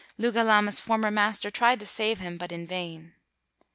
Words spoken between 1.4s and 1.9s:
tried to